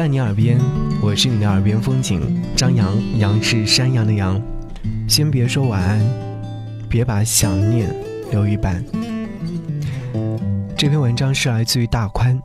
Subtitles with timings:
[0.00, 0.58] 在你耳边，
[1.02, 2.42] 我是你的耳边风景。
[2.56, 4.40] 张扬，杨是山羊的羊。
[5.06, 6.00] 先别说晚安，
[6.88, 7.94] 别把想念
[8.30, 8.82] 留一半。
[10.74, 12.40] 这篇文章是来自于大宽。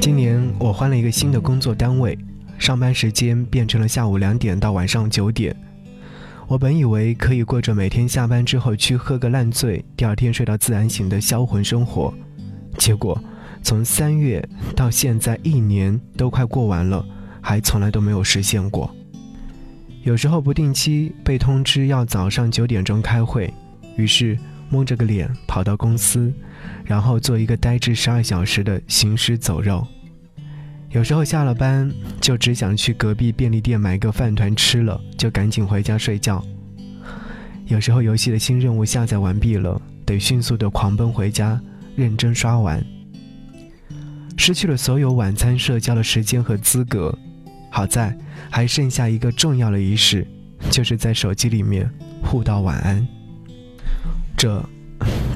[0.00, 2.18] 今年我换了一个新的工作单位，
[2.58, 5.54] 上班时间变成了下午两点到晚上九点。
[6.48, 12.12] 我本以为可以过着每天下班之后去喝个烂醉，第二天睡到自然醒的销魂生活，
[12.76, 13.16] 结果。
[13.64, 14.46] 从三月
[14.76, 17.04] 到现在，一年都快过完了，
[17.40, 18.94] 还从来都没有实现过。
[20.02, 23.52] 有时候不定期被通知要早上九点钟开会，
[23.96, 26.30] 于是蒙着个脸跑到公司，
[26.84, 29.84] 然后做一个呆滞十二小时的行尸走肉。
[30.90, 31.90] 有时候下了班
[32.20, 36.44] 就只想去隔壁便利店买个饭团吃了，就赶紧回家睡觉。
[37.64, 41.58] 有时候游戏的新任务下载完毕了，得迅速的狂奔回家，
[41.96, 42.84] 认真刷完。
[44.36, 47.16] 失去了所有晚餐社交的时间和资格，
[47.70, 48.16] 好在
[48.50, 50.26] 还剩下一个重要的仪式，
[50.70, 51.88] 就是在手机里面
[52.22, 53.06] 互道晚安。
[54.36, 54.62] 这，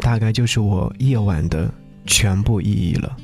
[0.00, 1.72] 大概就是我夜晚的
[2.06, 3.16] 全部意义了。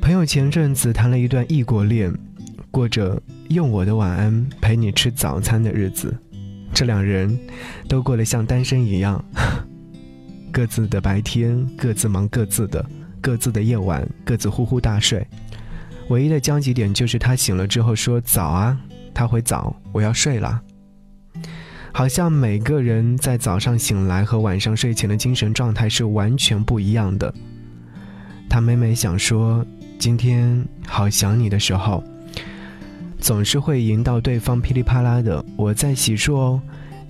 [0.00, 2.16] 朋友前阵子谈了一段异国恋，
[2.70, 6.16] 过着用我的晚安陪你吃早餐的日子，
[6.72, 7.36] 这两人
[7.88, 9.24] 都过得像单身一样。
[10.56, 12.82] 各自的白天，各自忙各自的；
[13.20, 15.22] 各自的夜晚，各自呼呼大睡。
[16.08, 18.80] 唯一的交集点就是他醒了之后说“早啊”，
[19.12, 20.62] 他回早，我要睡了。
[21.92, 27.34] 好像每个人在早上醒来和晚上睡前的精神状态是完全不一样的。
[28.48, 29.62] 他每每想说
[30.00, 32.02] “今天好想你”的时候，
[33.18, 36.62] 总是会引导对方噼里啪啦的“我在洗漱哦，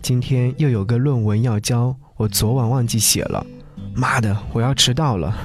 [0.03, 3.47] 今天又有个论文要交。”我昨晚忘记写了，
[3.95, 5.37] 妈的，我要迟到了，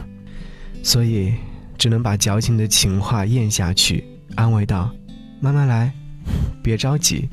[0.81, 1.34] 所以
[1.78, 4.90] 只能把矫情的情话咽下去，安慰道
[5.41, 5.91] ：“慢慢来，
[6.63, 7.28] 别着急。”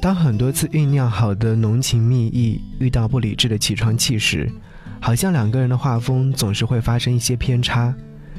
[0.00, 4.50] 当很多次酝酿好的浓情蜜意遇到不理智的起床气时，
[4.98, 7.94] 好像两个人的画风总是会发生一些偏差，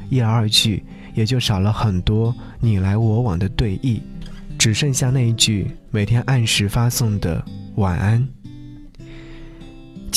[0.09, 4.01] 一来二去也就少了很多你来我往的对弈，
[4.57, 8.27] 只剩下那一句每天按时发送的晚安。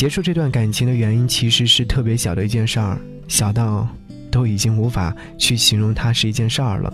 [0.02, 3.86] 结束这段感情的原因其实是特别小的一件事儿，小到
[4.32, 6.92] 都已经无法去形容它是一件事儿了。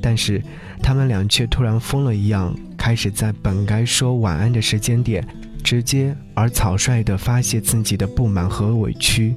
[0.00, 0.42] 但是
[0.82, 5.22] 他们俩却突然疯了一样，开始在本该说晚安的时间点，
[5.62, 9.34] 直接而草率地发泄自己的不满和委屈，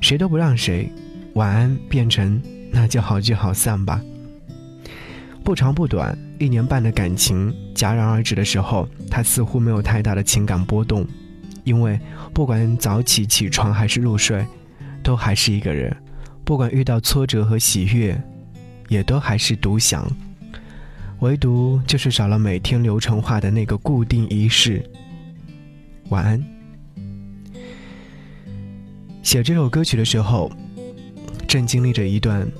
[0.00, 0.90] 谁都不让谁，
[1.34, 2.42] 晚安变成
[2.72, 4.02] 那就好聚好散吧。
[5.44, 11.06] 不长不短，一年半的感情戛然而止的时候，他似乎没有太大的情感波动。
[11.64, 11.98] 因为
[12.32, 14.44] 不管早起起床还是入睡，
[15.02, 15.92] 都还是一个人；
[16.44, 18.20] 不管遇到挫折和喜悦，
[18.88, 20.10] 也都还是独享。
[21.20, 24.82] 唯独就是少了每天流程化的那个固定仪式。
[26.08, 26.42] 晚安。
[29.22, 30.50] 写这首歌曲的时候，
[31.46, 32.50] 正经历着一段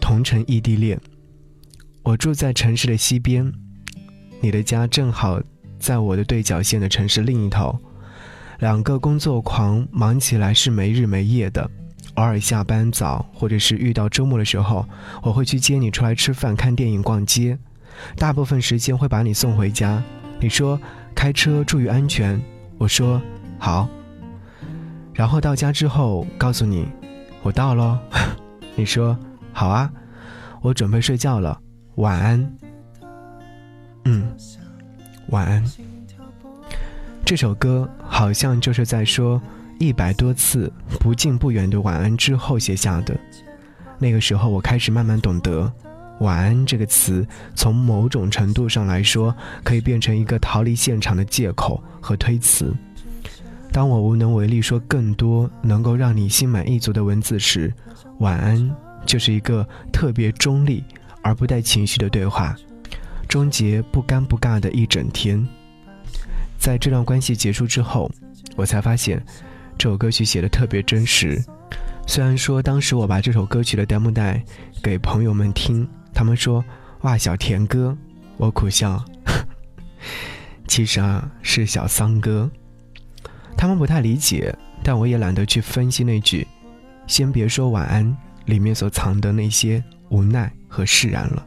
[0.00, 0.98] 同城异地恋。
[2.04, 3.52] 我住在城市的西边，
[4.40, 5.40] 你的家正好
[5.78, 7.78] 在我的对角线的城市另一头。
[8.62, 11.68] 两个工作狂忙起来是没日没夜的，
[12.14, 14.86] 偶尔下班早或者是遇到周末的时候，
[15.20, 17.58] 我会去接你出来吃饭、看电影、逛街，
[18.16, 20.00] 大部分时间会把你送回家。
[20.38, 20.80] 你说
[21.12, 22.40] 开车注意安全，
[22.78, 23.20] 我说
[23.58, 23.88] 好。
[25.12, 26.86] 然后到家之后告诉你
[27.42, 27.98] 我到喽，
[28.76, 29.18] 你说
[29.52, 29.90] 好啊，
[30.60, 31.60] 我准备睡觉了，
[31.96, 32.56] 晚安。
[34.04, 34.32] 嗯，
[35.30, 35.64] 晚安。
[37.24, 39.40] 这首歌好像就是在说
[39.78, 43.18] 一百多次不近不远的晚安之后写下的。
[43.98, 45.72] 那个时候，我开始慢慢懂得，
[46.20, 52.70] 晚安这个词从某种程度上来说，可以变成一个逃离现场的借口和推辞。
[53.72, 57.72] 当我无能为力说更多能够让你心满意足的文字时，
[58.18, 58.76] 晚安
[59.06, 60.84] 就是一个特别中立
[61.22, 62.54] 而不带情绪的对话，
[63.26, 65.48] 终结不尴不尬的一整天。
[66.62, 68.08] 在这段关系结束之后，
[68.54, 69.20] 我才发现
[69.76, 71.42] 这首歌曲写的特别真实。
[72.06, 74.40] 虽然说当时我把这首歌曲的 demo 带
[74.80, 76.64] 给朋友们听，他们说
[77.02, 77.98] ：“哇，小甜歌！”
[78.38, 79.04] 我苦笑，
[80.68, 82.48] 其实啊是小桑哥。
[83.56, 86.46] 他们不太理解，但我也懒得去分析那句
[87.08, 88.16] “先别说晚安”
[88.46, 91.44] 里面所藏的那些无奈和释然了。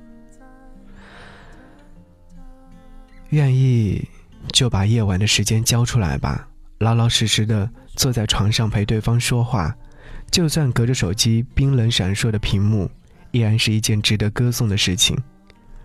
[3.30, 4.06] 愿意。
[4.52, 6.48] 就把夜晚的时间交出来吧，
[6.80, 9.76] 老老实实的坐在床上陪对方说话，
[10.32, 12.90] 就算隔着手机冰冷闪烁的屏幕，
[13.32, 15.18] 依然是一件值得歌颂的事情。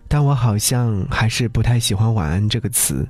[0.09, 3.09] 但我好像还是不太喜欢“晚安”这个词，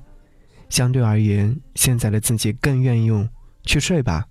[0.68, 3.26] 相对而言，现在的自己更愿意用
[3.64, 4.26] “去睡吧”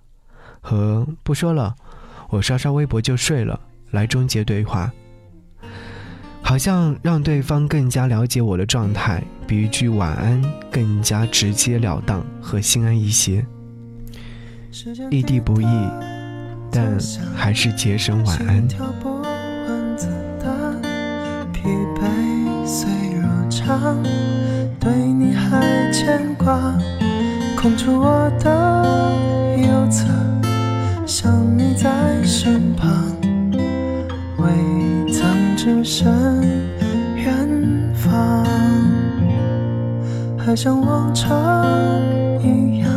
[0.61, 1.75] 和“不说了，
[2.29, 3.59] 我刷刷微博就睡了”
[3.91, 4.91] 来终结对话。
[6.49, 10.41] 好像让对方更加了解我的状态，比一句晚安
[10.71, 13.45] 更加直截了当和心安一些。
[15.11, 15.67] 异地不易，
[16.71, 16.97] 但
[17.35, 18.67] 还是节省晚安。
[24.79, 26.75] 对你还牵挂，
[27.55, 30.07] 空出我的右侧，
[31.05, 32.89] 想你在身旁。
[34.49, 36.11] 未曾置身
[37.15, 37.47] 远
[37.93, 38.43] 方，
[40.37, 41.37] 还像往常
[42.41, 42.91] 一样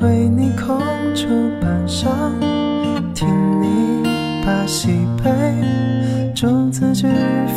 [0.00, 0.78] 为你空
[1.14, 1.26] 出
[1.60, 2.08] 半晌，
[3.14, 3.28] 听
[3.60, 4.02] 你
[4.44, 5.30] 把喜悲
[6.34, 7.06] 逐字句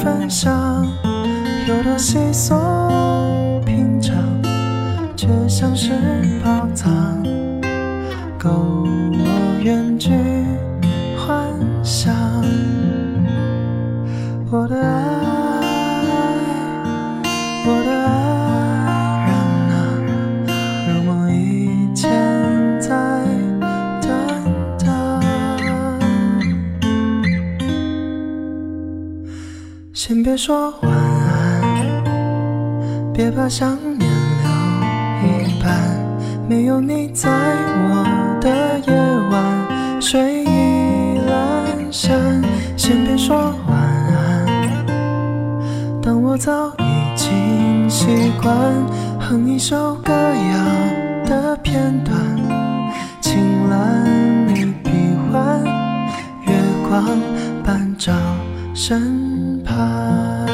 [0.04, 0.86] 分享，
[1.68, 4.18] 有多稀松平常，
[5.16, 5.92] 却像是
[6.44, 6.92] 宝藏，
[8.38, 10.12] 够我远去
[14.54, 14.84] 我的爱，
[17.66, 18.12] 我的爱
[19.26, 19.32] 人
[19.72, 19.74] 啊，
[20.90, 22.12] 如梦以前
[22.78, 22.90] 在
[24.02, 24.12] 等
[24.78, 24.86] 待。
[29.94, 32.04] 先别说晚安，
[33.14, 34.12] 别把想念
[35.22, 35.72] 留一半。
[36.50, 38.04] 没有你在我
[38.42, 38.50] 的
[38.80, 38.92] 夜
[39.32, 40.31] 晚，睡
[46.44, 48.52] 早已经习惯
[49.20, 52.18] 哼一首歌谣的片段，
[53.22, 54.90] 青蓝你臂
[55.32, 55.64] 弯，
[56.48, 56.60] 月
[56.90, 57.06] 光
[57.64, 58.12] 伴照
[58.74, 60.51] 身旁。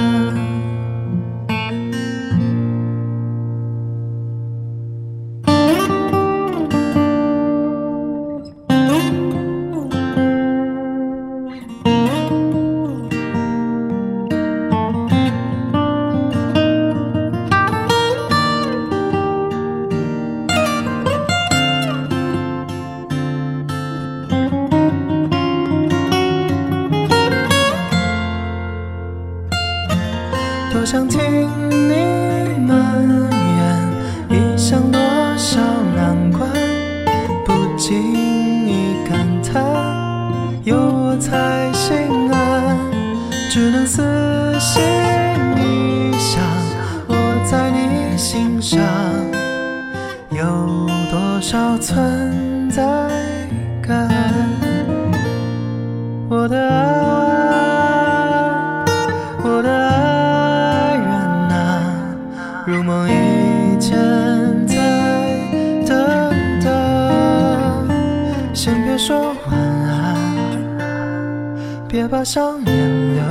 [37.87, 39.63] 经意感叹，
[40.65, 41.95] 有我才心
[42.33, 42.77] 安，
[43.49, 44.03] 只能死
[44.59, 44.83] 心
[45.55, 46.43] 一想，
[47.07, 47.15] 我
[47.49, 48.77] 在你心上。
[50.31, 50.45] 有
[51.09, 53.06] 多少存在？
[72.17, 72.75] 别把想念
[73.13, 73.21] 留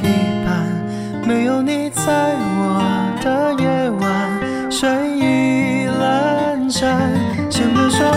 [0.00, 0.04] 一
[0.46, 0.48] 半。
[1.26, 2.80] 没有你在我
[3.22, 7.12] 的夜晚，睡意阑珊。
[7.50, 8.16] 先别说晚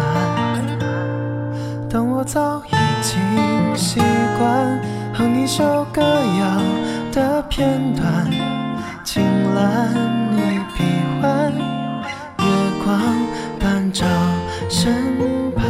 [0.00, 0.64] 安，
[1.90, 2.70] 当我早已
[3.02, 3.12] 经
[3.76, 4.00] 习
[4.38, 4.80] 惯
[5.12, 6.62] 哼一首歌谣
[7.12, 8.04] 的片段。
[9.04, 9.22] 青
[9.54, 9.92] 蓝
[10.32, 10.84] 你臂
[11.20, 11.52] 环，
[12.38, 12.44] 月
[12.82, 12.88] 光
[13.60, 14.06] 半照
[14.70, 14.94] 身
[15.54, 15.68] 旁，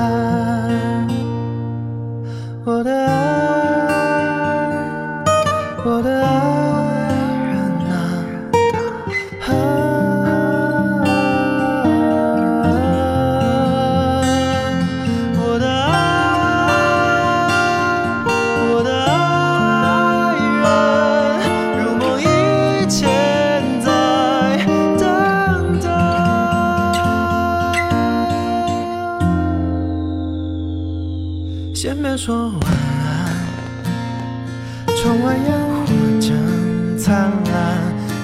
[2.65, 3.24] 我的爱，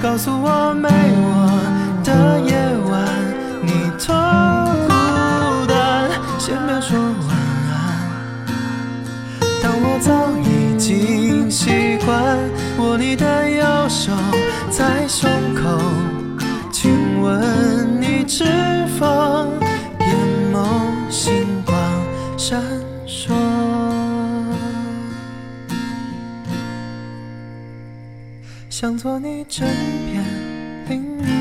[0.01, 1.61] 告诉我没我
[2.03, 2.55] 的夜
[2.89, 3.05] 晚
[3.61, 4.15] 你多
[4.87, 6.09] 孤单。
[6.39, 7.29] 先别说晚
[7.69, 7.71] 安，
[9.61, 12.35] 当我早已经习惯
[12.79, 14.11] 握你的右手
[14.71, 15.79] 在胸口，
[16.71, 18.43] 亲吻你指
[18.97, 19.47] 缝，
[19.99, 20.17] 眼
[20.51, 21.77] 眸星光
[22.37, 22.80] 闪。
[28.81, 29.63] 想做你枕
[30.07, 30.25] 边
[30.89, 31.40] 另一